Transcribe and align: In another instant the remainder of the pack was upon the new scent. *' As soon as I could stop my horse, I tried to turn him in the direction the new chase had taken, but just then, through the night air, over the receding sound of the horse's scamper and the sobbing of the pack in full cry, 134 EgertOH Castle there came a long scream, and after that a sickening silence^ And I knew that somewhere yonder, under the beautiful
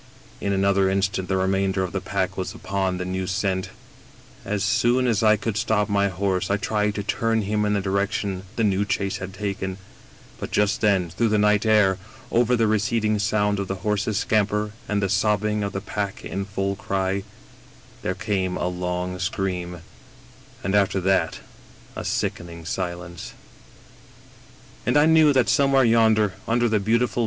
In 0.41 0.51
another 0.51 0.89
instant 0.89 1.27
the 1.27 1.37
remainder 1.37 1.83
of 1.83 1.91
the 1.91 2.01
pack 2.01 2.35
was 2.35 2.55
upon 2.55 2.97
the 2.97 3.05
new 3.05 3.27
scent. 3.27 3.69
*' 4.09 4.19
As 4.45 4.63
soon 4.63 5.05
as 5.05 5.21
I 5.21 5.37
could 5.37 5.57
stop 5.57 5.89
my 5.89 6.07
horse, 6.07 6.49
I 6.49 6.57
tried 6.57 6.95
to 6.95 7.03
turn 7.03 7.43
him 7.43 7.65
in 7.65 7.73
the 7.73 7.81
direction 7.81 8.41
the 8.55 8.63
new 8.63 8.83
chase 8.83 9.17
had 9.17 9.31
taken, 9.31 9.77
but 10.39 10.49
just 10.49 10.81
then, 10.81 11.11
through 11.11 11.29
the 11.29 11.37
night 11.37 11.67
air, 11.67 11.99
over 12.31 12.55
the 12.55 12.65
receding 12.65 13.19
sound 13.19 13.59
of 13.59 13.67
the 13.67 13.85
horse's 13.85 14.17
scamper 14.17 14.71
and 14.89 15.03
the 15.03 15.07
sobbing 15.07 15.61
of 15.63 15.71
the 15.71 15.81
pack 15.81 16.25
in 16.25 16.45
full 16.45 16.75
cry, 16.75 17.17
134 18.01 18.01
EgertOH 18.01 18.01
Castle 18.01 18.01
there 18.01 18.15
came 18.15 18.57
a 18.57 18.67
long 18.67 19.19
scream, 19.19 19.81
and 20.63 20.73
after 20.73 20.99
that 20.99 21.41
a 21.95 22.03
sickening 22.03 22.63
silence^ 22.63 23.33
And 24.83 24.97
I 24.97 25.05
knew 25.05 25.31
that 25.31 25.47
somewhere 25.47 25.83
yonder, 25.83 26.33
under 26.47 26.67
the 26.67 26.79
beautiful 26.79 27.19